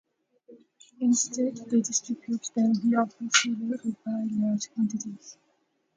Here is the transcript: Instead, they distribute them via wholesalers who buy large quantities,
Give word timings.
Instead, 0.99 1.57
they 1.69 1.79
distribute 1.79 2.49
them 2.55 2.73
via 2.81 3.05
wholesalers 3.05 3.81
who 3.83 3.91
buy 4.03 4.25
large 4.31 4.73
quantities, 4.73 5.37